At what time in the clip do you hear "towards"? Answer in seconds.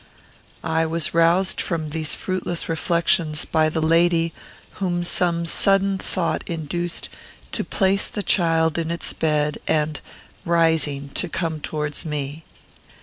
11.59-12.03